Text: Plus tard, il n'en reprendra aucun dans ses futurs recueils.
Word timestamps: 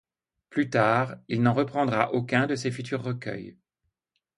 Plus 0.49 0.67
tard, 0.71 1.17
il 1.27 1.43
n'en 1.43 1.53
reprendra 1.53 2.15
aucun 2.15 2.47
dans 2.47 2.55
ses 2.57 2.71
futurs 2.71 3.03
recueils. 3.03 3.55